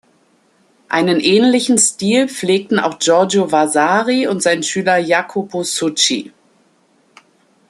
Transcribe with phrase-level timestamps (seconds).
[0.89, 6.33] Einen ähnlichen Stil pflegten auch Giorgio Vasari und sein Schüler Jacopo Zucchi.